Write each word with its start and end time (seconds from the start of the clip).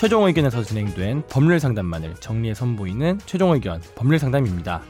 최종 0.00 0.24
의견에서 0.24 0.62
진행된 0.62 1.24
법률 1.28 1.60
상담만을 1.60 2.14
정리해 2.14 2.54
선보이는 2.54 3.18
최종 3.26 3.52
의견 3.52 3.82
법률 3.96 4.18
상담입니다. 4.18 4.80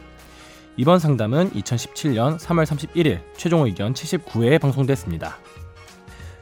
이번 0.76 1.00
상담은 1.00 1.50
2017년 1.50 2.38
3월 2.38 2.64
31일 2.64 3.20
최종 3.36 3.66
의견 3.66 3.92
79회에 3.92 4.60
방송됐습니다. 4.60 5.36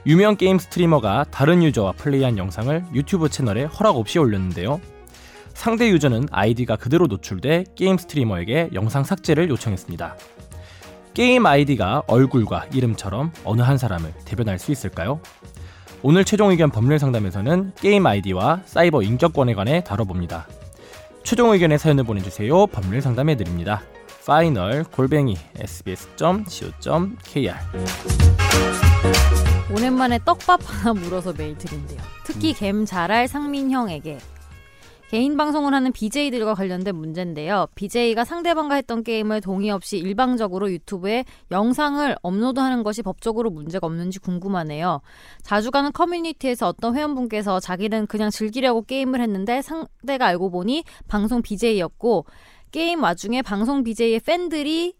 유명 0.04 0.36
게임 0.36 0.58
streamer가 0.58 1.24
다른 1.30 1.62
유저와 1.62 1.92
플레이한 1.92 2.36
영상을 2.36 2.84
유튜브 2.92 3.30
채널에 3.30 3.64
허락 3.64 3.96
없이 3.96 4.18
올렸는데요. 4.18 4.82
상대 5.54 5.88
user는 5.88 6.28
아이디가 6.30 6.76
그대로 6.76 7.06
노출돼 7.06 7.64
게임 7.74 7.96
streamer에게 7.96 8.68
영상 8.74 9.02
삭제를 9.02 9.48
요청했습니다. 9.48 10.14
게임 11.14 11.46
아이디가 11.46 12.02
얼굴과 12.06 12.66
이름처럼 12.74 13.32
어느 13.44 13.62
한 13.62 13.78
사람을 13.78 14.12
대변할 14.26 14.58
수 14.58 14.72
있을까요? 14.72 15.22
오늘 16.02 16.24
최종 16.24 16.50
의견 16.50 16.70
법률 16.70 16.98
상담에서는 16.98 17.72
게임 17.80 18.06
아이디와 18.06 18.62
사이버 18.64 19.02
인격권에 19.02 19.54
관해 19.54 19.82
다뤄봅니다. 19.82 20.46
최종 21.24 21.50
의견의 21.50 21.78
사연을 21.78 22.04
보내주세요. 22.04 22.66
법률 22.68 23.02
상담해 23.02 23.36
드립니다. 23.36 23.82
final 24.26 24.84
골뱅이 24.84 25.36
sbs.co.kr 25.56 27.54
오랜만에 29.74 30.18
떡밥 30.24 30.60
하나 30.64 30.92
물어서 30.92 31.32
메일 31.36 31.56
드린대요. 31.56 31.98
특히 32.24 32.52
겜잘알 32.52 32.84
상민 32.84 33.26
형에게 33.26 34.18
개인 35.08 35.38
방송을 35.38 35.72
하는 35.72 35.90
BJ들과 35.90 36.54
관련된 36.54 36.94
문제인데요. 36.94 37.66
BJ가 37.74 38.26
상대방과 38.26 38.74
했던 38.74 39.02
게임을 39.02 39.40
동의 39.40 39.70
없이 39.70 39.96
일방적으로 39.96 40.70
유튜브에 40.70 41.24
영상을 41.50 42.14
업로드하는 42.20 42.82
것이 42.82 43.02
법적으로 43.02 43.48
문제가 43.48 43.86
없는지 43.86 44.18
궁금하네요. 44.18 45.00
자주 45.42 45.70
가는 45.70 45.92
커뮤니티에서 45.92 46.68
어떤 46.68 46.94
회원분께서 46.94 47.58
자기는 47.58 48.06
그냥 48.06 48.28
즐기려고 48.28 48.82
게임을 48.82 49.22
했는데 49.22 49.62
상대가 49.62 50.26
알고 50.26 50.50
보니 50.50 50.84
방송 51.08 51.40
BJ였고 51.40 52.26
게임 52.70 53.02
와중에 53.02 53.40
방송 53.40 53.82
BJ의 53.82 54.20
팬들이 54.20 54.94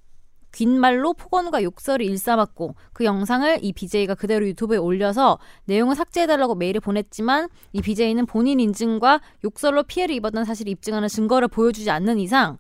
귓말로 0.53 1.13
폭언과 1.15 1.63
욕설을 1.63 2.05
일삼았고 2.07 2.75
그 2.93 3.05
영상을 3.05 3.59
이 3.63 3.73
BJ가 3.73 4.15
그대로 4.15 4.47
유튜브에 4.47 4.79
올려서 4.79 5.39
내용을 5.67 5.95
삭제해달라고 5.95 6.55
메일을 6.55 6.81
보냈지만 6.81 7.49
이 7.73 7.83
BJ는 7.83 8.27
본인 8.27 8.61
인증과 8.61 9.21
욕설로 9.45 9.83
피해를 9.85 10.15
입었던 10.17 10.45
사실을 10.45 10.71
입증하는 10.73 11.09
증거를 11.09 11.49
보여주지 11.49 11.91
않는 11.91 12.19
이상 12.19 12.59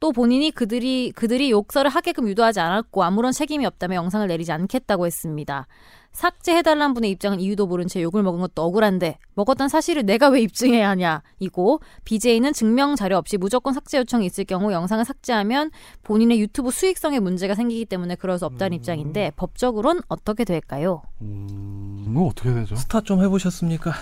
또 0.00 0.12
본인이 0.12 0.50
그들이 0.50 1.12
그들이 1.14 1.50
욕설을 1.50 1.90
하게끔 1.90 2.28
유도하지 2.28 2.60
않았고 2.60 3.02
아무런 3.02 3.32
책임이 3.32 3.66
없다며 3.66 3.96
영상을 3.96 4.26
내리지 4.28 4.52
않겠다고 4.52 5.06
했습니다. 5.06 5.66
삭제해달라는 6.12 6.94
분의 6.94 7.10
입장은 7.10 7.38
이유도 7.38 7.66
모른 7.66 7.86
채 7.86 8.02
욕을 8.02 8.22
먹은 8.22 8.40
것도 8.40 8.62
억울한데 8.62 9.18
먹었던 9.34 9.68
사실을 9.68 10.04
내가 10.06 10.28
왜 10.28 10.40
입증해야 10.40 10.88
하냐 10.90 11.22
이고 11.38 11.80
BJ는 12.04 12.52
증명 12.54 12.96
자료 12.96 13.16
없이 13.18 13.36
무조건 13.36 13.72
삭제 13.74 13.98
요청이 13.98 14.24
있을 14.26 14.44
경우 14.44 14.72
영상을 14.72 15.04
삭제하면 15.04 15.70
본인의 16.04 16.40
유튜브 16.40 16.70
수익성에 16.70 17.20
문제가 17.20 17.54
생기기 17.54 17.84
때문에 17.84 18.14
그럴 18.16 18.38
수 18.38 18.46
없다는 18.46 18.72
음. 18.72 18.76
입장인데 18.76 19.32
법적으로는 19.36 20.02
어떻게 20.08 20.44
될까요? 20.44 21.02
음, 21.20 22.04
뭐 22.08 22.28
어떻게 22.28 22.52
되죠? 22.54 22.74
스타 22.76 23.00
좀 23.00 23.22
해보셨습니까? 23.22 23.92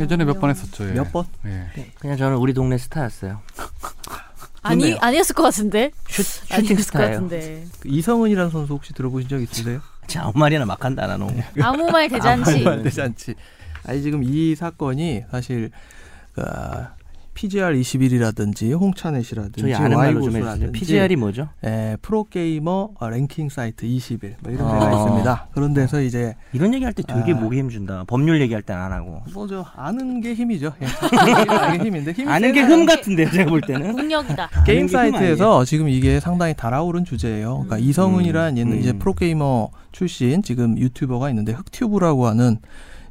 예전에 0.00 0.24
몇 0.24 0.40
번 0.40 0.50
했었죠. 0.50 0.86
예. 0.88 0.92
몇 0.92 1.10
번? 1.12 1.24
예. 1.46 1.68
그냥 2.00 2.16
저는 2.16 2.36
우리 2.38 2.52
동네 2.52 2.76
스타였어요. 2.76 3.40
아니 4.66 4.96
아니었을 4.98 5.34
것 5.34 5.42
같은데. 5.44 5.90
shooting 6.08 6.76
star예요. 6.76 7.28
이성은이라는 7.84 8.50
선수 8.50 8.72
혹시 8.74 8.92
들어보신 8.92 9.28
적 9.28 9.40
있으세요? 9.40 9.80
제 10.06 10.18
아무 10.18 10.32
말이나 10.34 10.64
막 10.64 10.84
한다 10.84 11.04
안 11.04 11.10
하노. 11.10 11.26
네. 11.30 11.44
아무 11.62 11.90
말 11.90 12.08
대잔치. 12.08 12.50
아무 12.50 12.64
말 12.64 12.82
대잔치. 12.82 13.34
아니 13.84 14.02
지금 14.02 14.22
이 14.24 14.54
사건이 14.54 15.24
사실 15.30 15.70
어, 16.36 16.88
PGR21이라든지 17.36 18.78
홍차넷이라든지 18.78 19.72
와이고수라든지 19.72 20.72
PGR이 20.72 21.16
뭐죠? 21.16 21.48
예, 21.64 21.96
프로게이머 22.02 22.90
랭킹 23.00 23.48
사이트 23.50 23.84
21. 23.86 24.36
뭐 24.40 24.52
이런 24.52 24.66
아. 24.66 24.72
데가 24.78 24.86
아. 24.86 24.92
있습니다. 25.02 25.48
그런 25.52 25.74
데서 25.74 26.00
이제 26.00 26.34
이런 26.52 26.72
얘기할 26.74 26.92
때 26.92 27.02
되게 27.06 27.32
아. 27.32 27.36
목에 27.36 27.58
힘준다. 27.58 28.04
법률 28.06 28.40
얘기할 28.40 28.62
때 28.62 28.72
안 28.72 28.92
하고. 28.92 29.22
뭐죠? 29.32 29.64
아는 29.74 30.20
게 30.20 30.34
힘이죠. 30.34 30.72
예. 30.82 30.86
아는 31.48 31.78
게 31.78 31.84
힘인데 31.84 32.12
힘이 32.12 32.30
아는 32.30 32.52
게 32.52 32.60
흠 32.62 32.84
같은데 32.84 33.30
제가 33.30 33.48
볼 33.50 33.60
때는. 33.60 33.94
능력이다. 33.96 34.50
게임 34.66 34.88
사이트에서 34.88 35.64
지금 35.64 35.88
이게 35.88 36.20
상당히 36.20 36.54
달아오른 36.54 37.04
주제예요. 37.04 37.64
그러니까 37.64 37.76
음. 37.76 37.80
이성은이란 37.80 38.54
음, 38.54 38.58
얘는 38.58 38.72
음. 38.72 38.78
이제 38.78 38.92
프로게이머 38.92 39.68
출신 39.92 40.42
지금 40.42 40.76
유튜버가 40.78 41.30
있는데 41.30 41.52
흑튜브라고 41.52 42.26
하는 42.26 42.58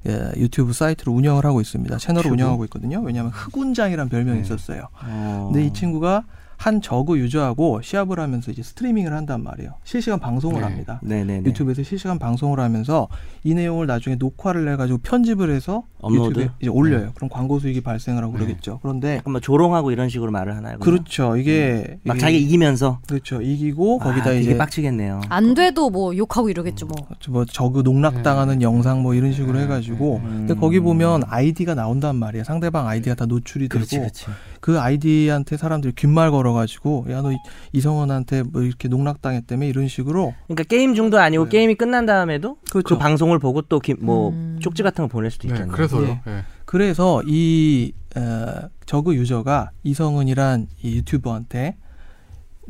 예, 0.08 0.32
유튜브 0.38 0.74
사이트를 0.74 1.12
운영을 1.14 1.46
하고 1.46 1.62
있습니다. 1.62 1.98
채널을 1.98 2.26
흑튜브? 2.26 2.34
운영하고 2.36 2.64
있거든요. 2.66 3.02
왜냐하면 3.02 3.32
흑운장이란 3.32 4.10
별명이 4.10 4.38
네. 4.38 4.44
있었어요. 4.44 4.88
어. 5.04 5.50
근데 5.52 5.66
이 5.66 5.74
친구가 5.74 6.24
한 6.58 6.82
저그 6.82 7.18
유저하고 7.20 7.82
시합을 7.82 8.20
하면서 8.20 8.52
이제 8.52 8.64
스트리밍을 8.64 9.14
한단 9.14 9.44
말이에요. 9.44 9.74
실시간 9.84 10.20
방송을 10.20 10.62
네. 10.62 10.68
합니다. 10.68 11.00
네네네. 11.04 11.48
유튜브에서 11.50 11.84
실시간 11.84 12.18
방송을 12.20 12.60
하면서 12.60 13.08
이 13.44 13.54
내용을 13.54 13.88
나중에 13.88 14.16
녹화를 14.16 14.68
해가지고 14.74 15.00
편집을 15.00 15.50
해서 15.54 15.84
업로드? 16.02 16.30
유튜브에 16.40 16.50
이제 16.62 16.70
올려요. 16.70 17.12
그럼 17.16 17.30
광고 17.30 17.60
수익이 17.60 17.82
발생을 17.82 18.24
하고 18.24 18.34
그러겠죠. 18.34 18.80
그런데 18.82 19.18
약간 19.18 19.32
뭐 19.34 19.42
조롱하고 19.42 19.92
이런 19.92 20.10
식으로 20.10 20.32
말을 20.32 20.56
하나요? 20.56 20.78
그러면? 20.80 21.04
그렇죠. 21.04 21.38
이게 21.38 22.00
막 22.04 22.16
이게- 22.16 22.22
자기 22.22 22.42
이기면서. 22.42 23.00
그렇죠. 23.08 23.42
이기고 23.42 24.00
거기다 24.00 24.30
아, 24.30 24.34
되게 24.34 24.42
이제 24.42 24.58
빡치겠네요. 24.58 25.22
안 25.30 25.54
돼도 25.54 25.90
뭐 25.90 26.16
욕하고 26.16 26.50
이러겠죠 26.50 26.86
뭐. 26.86 26.96
뭐 27.30 27.46
저그 27.46 27.82
농락당하는 27.82 28.62
영상 28.62 29.02
뭐 29.02 29.14
이런 29.14 29.32
식으로 29.34 29.60
해가지고 29.60 30.18
음. 30.24 30.46
근데 30.48 30.54
거기 30.56 30.80
보면 30.80 31.24
아이디가 31.28 31.76
나온단 31.76 32.16
말이에요. 32.16 32.44
상대방 32.44 32.88
아이디가 32.88 33.16
다 33.16 33.26
노출이 33.26 33.68
되고 33.70 33.80
그렇지, 33.80 33.98
그렇지. 34.00 34.26
그 34.66 34.80
아이디한테 34.80 35.58
사람들이 35.58 35.94
귓말 35.94 36.32
걸어가지고 36.32 37.06
야 37.12 37.22
너 37.22 37.30
이성은한테 37.72 38.42
뭐 38.42 38.64
이렇게 38.64 38.88
농락당했다며 38.88 39.68
이런 39.68 39.88
식으로 39.88 40.34
그러니까 40.48 40.64
게임 40.64 40.96
중도 40.96 41.20
아니고 41.20 41.44
네. 41.44 41.50
게임이 41.52 41.76
끝난 41.76 42.08
다음에도 42.08 42.56
그 42.72 42.82
그렇죠. 42.82 42.98
방송을 42.98 43.38
보고 43.38 43.62
또뭐 43.62 44.30
음. 44.30 44.58
쪽지 44.60 44.82
같은 44.82 45.04
거 45.04 45.08
보낼 45.08 45.30
수도 45.30 45.48
네, 45.48 45.54
있겠네요. 45.54 45.72
그래서요. 45.72 46.08
예. 46.08 46.32
예. 46.32 46.44
그래서 46.66 47.22
이 47.28 47.94
어, 48.16 48.68
저그 48.88 49.14
유저가 49.14 49.70
이성은이란 49.84 50.66
이 50.82 50.96
유튜버한테 50.96 51.78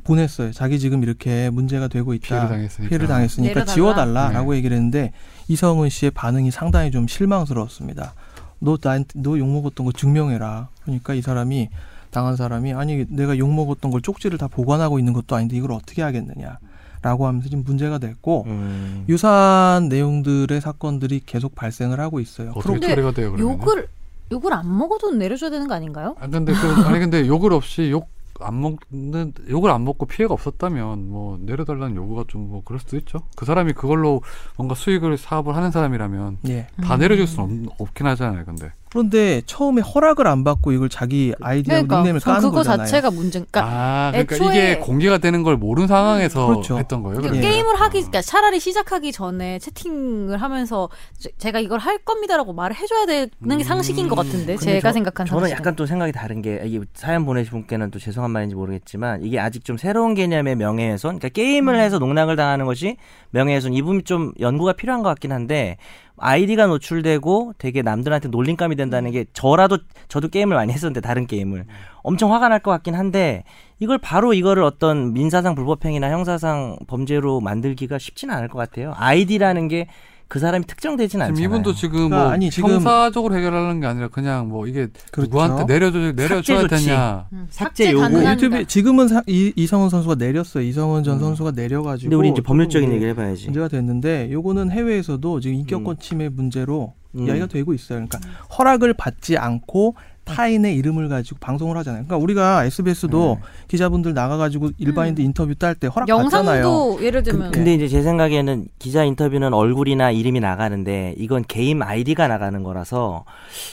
보냈어요. 0.03 0.51
자기 0.51 0.79
지금 0.79 1.01
이렇게 1.01 1.49
문제가 1.49 1.87
되고 1.87 2.13
있다. 2.13 2.27
피해를 2.27 2.49
당했으니까. 2.49 2.89
피해를 2.89 3.07
당했으니까. 3.07 3.63
지워달라라고 3.63 4.51
네. 4.51 4.57
얘기를 4.57 4.75
했는데 4.75 5.13
이성은 5.47 5.87
씨의 5.87 6.11
반응이 6.11 6.51
상당히 6.51 6.91
좀 6.91 7.07
실망스러웠습니다. 7.07 8.15
너 8.65 8.77
나한테 8.81 9.19
너 9.21 9.37
욕 9.37 9.47
먹었던 9.47 9.85
거 9.85 9.91
증명해라. 9.93 10.67
그러니까 10.83 11.13
이 11.13 11.21
사람이 11.21 11.69
당한 12.11 12.35
사람이 12.35 12.73
아니 12.73 13.05
내가 13.09 13.37
욕 13.37 13.53
먹었던 13.53 13.91
걸 13.91 14.01
쪽지를 14.01 14.37
다 14.37 14.47
보관하고 14.47 14.99
있는 14.99 15.13
것도 15.13 15.35
아닌데 15.35 15.55
이걸 15.55 15.71
어떻게 15.71 16.01
하겠느냐. 16.01 16.57
라고 17.01 17.27
하면서 17.27 17.47
지금 17.49 17.63
문제가 17.63 17.99
됐고 17.99 18.45
음. 18.47 19.05
유사한 19.07 19.89
내용들의 19.89 20.59
사건들이 20.59 21.21
계속 21.25 21.53
발생을 21.53 21.99
하고 21.99 22.19
있어요. 22.19 22.51
어떻게 22.55 22.79
처리가 22.79 23.11
돼요 23.11 23.31
그러면? 23.31 23.59
욕을 23.61 23.87
욕을 24.31 24.51
안 24.53 24.75
먹어도 24.75 25.11
내려줘야 25.11 25.51
되는 25.51 25.67
거 25.67 25.75
아닌가요? 25.75 26.15
아 26.19 26.25
근데 26.27 26.51
그, 26.53 26.67
아니 26.87 26.97
근데 26.99 27.27
욕을 27.27 27.53
없이 27.53 27.91
욕 27.91 28.07
안 28.39 28.61
먹는 28.61 29.33
욕을 29.49 29.71
안 29.71 29.83
먹고 29.83 30.05
피해가 30.05 30.33
없었다면 30.33 31.09
뭐 31.09 31.37
내려달라는 31.41 31.95
요구가 31.95 32.23
좀 32.27 32.45
뭐 32.45 32.61
그럴 32.63 32.79
수도 32.79 32.95
있죠. 32.97 33.19
그 33.35 33.45
사람이 33.45 33.73
그걸로 33.73 34.21
뭔가 34.57 34.75
수익을 34.75 35.17
사업을 35.17 35.55
하는 35.55 35.71
사람이라면 35.71 36.37
예. 36.47 36.67
다 36.83 36.95
음. 36.95 36.99
내려줄 36.99 37.27
수는 37.27 37.67
없, 37.71 37.81
없긴 37.81 38.05
하잖아요. 38.07 38.45
근데 38.45 38.71
그런데 38.99 39.41
처음에 39.45 39.81
허락을 39.81 40.25
안 40.25 40.45
받고 40.45 40.71
이걸 40.71 40.87
자기 40.87 41.33
아이디어 41.41 41.73
그러니까 41.73 41.97
닉네임을 41.97 42.19
전 42.21 42.33
까는 42.35 42.47
그거 42.49 42.57
거잖아요. 42.59 42.85
자체가 42.87 43.11
문제. 43.11 43.39
그러니까 43.39 43.61
아 43.65 44.11
그러니까 44.11 44.35
애초에- 44.37 44.49
이게 44.51 44.77
공개가 44.79 45.17
되는 45.17 45.43
걸 45.43 45.57
모르는 45.57 45.87
상황에서 45.89 46.47
그렇죠. 46.47 46.77
했던 46.79 47.03
거예요. 47.03 47.19
그러니까? 47.19 47.45
게임을 47.45 47.75
하기, 47.75 47.97
아. 47.97 48.01
그러니까 48.01 48.21
차라리 48.21 48.59
시작하기 48.61 49.11
전에 49.11 49.59
채팅을 49.59 50.41
하면서 50.41 50.87
제- 51.17 51.29
제가 51.37 51.59
이걸 51.59 51.79
할 51.79 51.97
겁니다라고 51.97 52.53
말을 52.53 52.75
해줘야 52.77 53.05
되는 53.05 53.57
게 53.57 53.63
상식인 53.65 54.07
것 54.07 54.15
같은데 54.15 54.55
제가 54.55 54.89
저- 54.89 54.93
생각한 54.93 55.25
저는 55.25 55.41
상식은. 55.41 55.59
약간 55.59 55.75
또 55.75 55.85
생각이 55.85 56.13
다른 56.13 56.41
게 56.41 56.61
이게 56.63 56.79
사연 56.93 57.25
보내신 57.25 57.51
분께는 57.51 57.91
또 57.91 57.99
죄송한 57.99 58.31
말인지 58.31 58.55
모르겠지만 58.55 59.23
이게 59.23 59.39
아직 59.39 59.65
좀 59.65 59.75
새로운 59.77 60.13
개념의 60.13 60.55
명예훼손, 60.55 61.19
그러니까 61.19 61.27
게임을 61.29 61.77
해서 61.81 61.99
농락을 61.99 62.37
당하는 62.37 62.65
것이 62.65 62.95
명예훼손 63.31 63.73
이 63.73 63.81
부분이 63.81 64.03
좀 64.03 64.31
연구가 64.39 64.71
필요한 64.73 65.03
것 65.03 65.09
같긴 65.09 65.33
한데 65.33 65.75
아이디가 66.17 66.67
노출되고 66.67 67.53
되게 67.57 67.81
남들한테 67.81 68.29
놀림감이 68.29 68.75
된다는 68.75 69.11
게 69.11 69.25
저라도 69.33 69.79
저도 70.07 70.29
게임을 70.29 70.55
많이 70.55 70.71
했었는데 70.71 71.01
다른 71.01 71.27
게임을 71.27 71.65
엄청 72.03 72.33
화가 72.33 72.49
날 72.49 72.59
것 72.59 72.71
같긴 72.71 72.95
한데 72.95 73.43
이걸 73.79 73.97
바로 73.97 74.33
이거를 74.33 74.63
어떤 74.63 75.13
민사상 75.13 75.55
불법행위나 75.55 76.09
형사상 76.09 76.77
범죄로 76.87 77.41
만들기가 77.41 77.97
쉽지는 77.97 78.33
않을 78.35 78.47
것 78.47 78.57
같아요. 78.57 78.93
아이디라는 78.95 79.67
게 79.67 79.87
그 80.27 80.39
사람이 80.39 80.65
특정되진 80.65 81.19
지금 81.19 81.21
않잖아요. 81.27 81.45
이분도 81.45 81.73
지금 81.75 82.09
그러니까 82.09 82.17
뭐 82.23 82.27
아니, 82.31 82.49
지금- 82.49 82.71
형사적으로 82.71 83.35
해결하는 83.35 83.79
게 83.79 83.87
아니라 83.87 84.07
그냥 84.07 84.49
뭐 84.49 84.65
이게 84.67 84.87
그렇죠. 85.11 85.29
누구한테 85.29 85.65
내려줘 85.71 85.99
내려줘야. 86.13 86.67
되냐. 86.67 87.27
음, 87.31 87.47
삭제 87.49 87.85
삭제 87.85 87.91
요구. 87.93 88.25
유튜브 88.31 88.65
지금은 88.65 89.07
사, 89.07 89.21
이, 89.27 89.53
이성은 89.55 89.89
선수가 89.89 90.15
내렸어요. 90.15 90.63
이성은 90.63 91.03
전 91.03 91.19
선수가 91.19 91.51
내려가지고 91.51 92.09
근데 92.09 92.15
우리 92.15 92.29
이제 92.29 92.41
법률적인 92.41 92.91
얘기를 92.91 93.11
해봐야지. 93.11 93.45
문제가 93.45 93.67
됐는데 93.67 94.31
요거는 94.31 94.71
해외에서도 94.71 95.39
지금 95.41 95.55
인격권 95.57 95.97
침해 95.99 96.27
문제로 96.29 96.93
음. 97.15 97.27
이야기가 97.27 97.45
되고 97.45 97.73
있어요. 97.73 98.05
그러니까 98.07 98.19
허락을 98.57 98.93
받지 98.95 99.37
않고 99.37 99.95
타인의 100.25 100.75
이름을 100.75 101.07
가지고 101.07 101.37
방송을 101.39 101.77
하잖아요. 101.77 102.03
그러니까 102.05 102.17
우리가 102.21 102.65
SBS도 102.65 103.37
네. 103.39 103.47
기자분들 103.67 104.13
나가가지고 104.13 104.71
일반인들 104.77 105.23
인터뷰 105.23 105.55
딸 105.55 105.75
때 105.75 105.87
허락 105.87 106.07
받잖아요. 106.07 106.63
영상도 106.63 107.03
예를 107.03 107.23
들면 107.23 107.51
근데 107.51 107.73
이제 107.73 107.87
제 107.87 108.01
생각에는 108.01 108.67
기자 108.79 109.03
인터뷰는 109.03 109.53
얼굴이나 109.53 110.11
이름이 110.11 110.39
나가는데 110.39 111.15
이건 111.17 111.43
개인 111.47 111.81
아이디가 111.81 112.27
나가는 112.27 112.61
거라서 112.63 113.25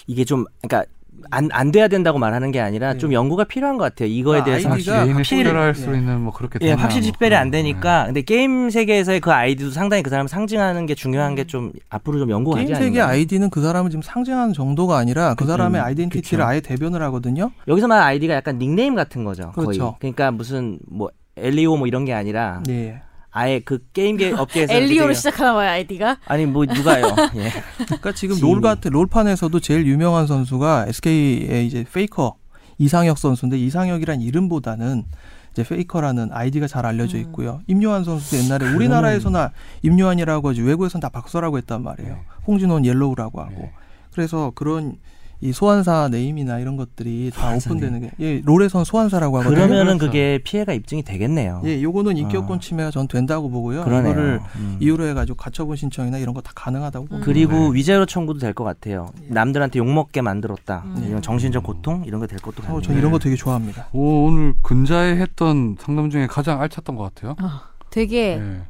이게 0.06 0.24
좀 0.24 0.44
그러니까 0.60 0.90
안, 1.30 1.48
안 1.52 1.70
돼야 1.72 1.88
된다고 1.88 2.18
말하는 2.18 2.50
게 2.50 2.60
아니라 2.60 2.94
네. 2.94 2.98
좀 2.98 3.12
연구가 3.12 3.44
필요한 3.44 3.76
것 3.78 3.84
같아요. 3.84 4.08
이거에 4.08 4.40
아, 4.40 4.44
대해서 4.44 4.68
확실히 4.68 4.96
개인을 4.96 5.14
확실히- 5.16 5.44
소개할 5.44 5.74
수 5.74 5.92
예. 5.92 5.98
있는 5.98 6.20
뭐 6.20 6.32
그렇게 6.32 6.58
예, 6.62 6.72
확실히 6.72 7.02
뭐 7.02 7.06
식별이 7.06 7.28
그런, 7.30 7.40
안 7.42 7.50
되니까 7.50 8.06
근데 8.06 8.22
게임 8.22 8.70
세계에서의 8.70 9.20
그 9.20 9.30
아이디도 9.32 9.70
상당히 9.70 10.02
그 10.02 10.10
사람을 10.10 10.28
상징하는 10.28 10.86
게 10.86 10.94
중요한 10.94 11.34
게 11.34 11.44
좀 11.44 11.72
앞으로 11.90 12.18
좀 12.18 12.30
연구가 12.30 12.56
게임 12.62 12.74
세계. 12.74 13.00
아이디는 13.00 13.50
그 13.50 13.62
사람을 13.62 13.90
지금 13.90 14.02
상징하는 14.02 14.52
정도가 14.52 14.96
아니라 14.98 15.34
그 15.34 15.44
사람의 15.46 15.80
음, 15.80 15.84
아이덴티티를 15.86 16.38
그쵸. 16.38 16.48
아예 16.48 16.60
대변을 16.60 17.02
하거든요. 17.02 17.50
여기서 17.68 17.86
말하는 17.88 18.08
아이디가 18.08 18.34
약간 18.34 18.58
닉네임 18.58 18.94
같은 18.94 19.24
거죠. 19.24 19.52
거의. 19.52 19.66
그렇죠. 19.66 19.96
그러니까 20.00 20.30
무슨 20.30 20.78
뭐 20.90 21.08
엘리오 21.36 21.76
뭐 21.76 21.86
이런 21.86 22.04
게 22.04 22.12
아니라 22.14 22.62
예. 22.68 23.00
아예 23.32 23.60
그 23.60 23.78
게임계 23.92 24.32
업계에서 24.38 24.72
엘리오로 24.72 25.14
시작하나 25.14 25.54
봐요 25.54 25.70
아이디가. 25.70 26.18
아니 26.26 26.46
뭐 26.46 26.64
누가요? 26.64 27.06
예. 27.36 27.50
그러니까 27.86 28.12
지금. 28.12 28.38
롤 28.40 28.60
같은 28.60 28.90
롤판에서도 28.92 29.58
제일 29.60 29.86
유명한 29.86 30.26
선수가 30.26 30.86
SK의 30.88 31.66
이제 31.66 31.84
페이커 31.92 32.36
이상혁 32.78 33.18
선수인데 33.18 33.58
이상혁이란 33.58 34.20
이름보다는 34.20 35.04
이제 35.52 35.64
페이커라는 35.64 36.30
아이디가 36.32 36.66
잘 36.66 36.86
알려져 36.86 37.16
음. 37.16 37.22
있고요. 37.22 37.60
임요환 37.66 38.04
선수도 38.04 38.42
옛날에 38.42 38.72
우리나라에서나 38.74 39.52
임요환이라고 39.82 40.50
하지 40.50 40.62
외국에서는 40.62 41.00
다 41.00 41.08
박서라고 41.08 41.58
했단 41.58 41.82
말이에요. 41.82 42.14
네. 42.14 42.20
홍진호는 42.46 42.84
옐로우라고 42.86 43.40
하고. 43.40 43.50
네. 43.62 43.72
그래서 44.12 44.52
그런 44.54 44.96
이 45.42 45.52
소환사 45.52 46.08
네임이나 46.08 46.60
이런 46.60 46.76
것들이 46.76 47.32
다 47.34 47.40
소환사 47.40 47.70
오픈되는 47.70 48.00
게 48.00 48.10
예, 48.20 48.40
롤에선 48.44 48.84
소환사라고 48.84 49.38
하거든요. 49.40 49.56
그러면은 49.56 49.98
그렇죠. 49.98 50.06
그게 50.06 50.38
피해가 50.44 50.72
입증이 50.72 51.02
되겠네요. 51.02 51.62
예, 51.64 51.82
요거는 51.82 52.16
인격권 52.16 52.58
아. 52.58 52.60
침해가 52.60 52.90
전 52.92 53.08
된다고 53.08 53.50
보고요. 53.50 53.82
그러네요. 53.82 54.12
이거를 54.12 54.40
음. 54.56 54.76
이유로 54.80 55.04
해가지고 55.06 55.36
가처분 55.36 55.74
신청이나 55.76 56.18
이런 56.18 56.32
거 56.32 56.40
다 56.42 56.52
가능하다고 56.54 57.06
봅니다. 57.06 57.24
그리고 57.26 57.54
네. 57.72 57.74
위자료 57.74 58.06
청구도 58.06 58.38
될 58.38 58.52
것 58.54 58.62
같아요. 58.64 59.08
예. 59.24 59.32
남들한테 59.34 59.78
욕 59.80 59.86
먹게 59.92 60.20
만들었다. 60.22 60.82
음. 60.86 61.04
이런 61.08 61.20
정신적 61.22 61.64
고통 61.64 62.04
이런 62.06 62.20
거 62.20 62.26
될 62.28 62.38
것도 62.38 62.62
같네요. 62.62 62.78
어, 62.78 62.80
전 62.80 62.96
이런 62.96 63.10
거 63.10 63.18
되게 63.18 63.34
좋아합니다. 63.34 63.88
오, 63.92 64.26
오늘 64.26 64.54
근자에 64.62 65.16
했던 65.16 65.76
상담 65.80 66.08
중에 66.08 66.26
가장 66.28 66.60
알찼던 66.60 66.94
것 66.96 67.02
같아요. 67.14 67.34
아, 67.38 67.62
되게 67.90 68.36
네. 68.36 68.62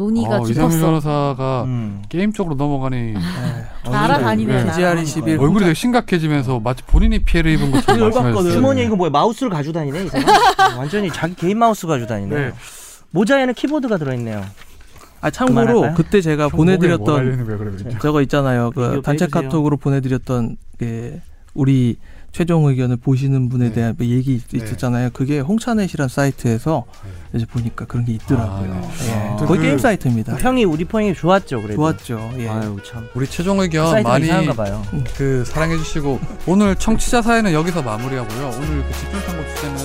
논의가 0.00 0.38
어, 0.40 0.48
이상민 0.48 0.70
깊었어. 0.70 0.86
변호사가 0.86 1.64
음. 1.64 2.02
게임 2.08 2.32
쪽으로 2.32 2.54
넘어가니 2.54 3.12
날아다니네. 3.12 3.84
네. 3.84 3.90
날아다니네. 3.90 4.64
TGR 4.66 5.02
21 5.02 5.38
얼굴이 5.38 5.60
되게 5.60 5.74
심각해지면서 5.74 6.60
마치 6.60 6.82
본인이 6.84 7.18
피해를 7.18 7.52
입은 7.52 7.70
것처럼 7.70 8.00
열받거든. 8.00 8.22
말씀하셨어요. 8.24 8.52
주머니에 8.54 8.84
이거 8.84 8.96
뭐야 8.96 9.10
마우스를 9.10 9.50
가지고 9.50 9.74
다니네 9.74 10.04
이 10.04 10.08
사람. 10.08 10.26
완전히 10.78 11.10
자기 11.10 11.34
개인 11.34 11.58
마우스 11.58 11.86
가지고 11.86 12.08
다니네. 12.08 12.34
네. 12.34 12.52
모자에는 13.10 13.52
키보드가 13.52 13.98
들어있네요. 13.98 14.42
아 15.20 15.30
참고로 15.30 15.66
그만할까요? 15.66 15.94
그때 15.94 16.22
제가 16.22 16.48
보내드렸던? 16.48 17.98
저거 18.00 18.22
있잖아요. 18.22 18.70
그 18.74 19.02
단체 19.04 19.26
해주세요. 19.26 19.42
카톡으로 19.42 19.76
보내드렸던 19.76 20.56
그 20.78 21.20
우리 21.52 21.98
최종 22.32 22.64
의견을 22.66 22.96
보시는 22.96 23.48
분에 23.48 23.66
네. 23.68 23.72
대한 23.72 23.94
뭐 23.98 24.06
얘기 24.06 24.34
있- 24.34 24.48
네. 24.48 24.58
있었잖아요. 24.64 25.10
그게 25.12 25.40
홍차넷이란 25.40 26.08
사이트에서 26.08 26.84
이제 27.34 27.44
보니까 27.46 27.84
그런 27.86 28.04
게 28.04 28.12
있더라고요. 28.14 28.72
아, 28.72 28.90
예. 29.06 29.12
아. 29.12 29.36
거의 29.36 29.58
그- 29.58 29.64
게임 29.64 29.78
사이트입니다. 29.78 30.36
평이 30.36 30.64
우리 30.64 30.84
평이 30.84 31.14
좋았죠 31.14 31.62
그래도. 31.62 31.74
좋았죠. 31.76 32.30
예. 32.38 32.48
아유 32.48 32.76
참. 32.84 33.06
우리 33.14 33.26
최종 33.26 33.56
그 33.58 33.64
의견 33.64 33.90
사이트가 33.90 34.12
많이 34.12 34.46
봐요. 34.54 34.82
그 35.16 35.44
사랑해 35.44 35.76
주시고 35.76 36.20
오늘 36.46 36.74
청취자 36.76 37.22
사연은 37.22 37.52
여기서 37.52 37.82
마무리하고요. 37.82 38.46
오늘 38.56 38.84
그 38.84 38.92
집중 38.98 39.20
탐구 39.20 39.54
주제는 39.54 39.76